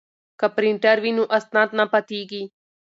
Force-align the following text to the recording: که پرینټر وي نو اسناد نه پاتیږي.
که 0.39 0.47
پرینټر 0.55 0.97
وي 1.03 1.11
نو 1.17 1.23
اسناد 1.37 1.69
نه 1.79 1.85
پاتیږي. 1.91 2.43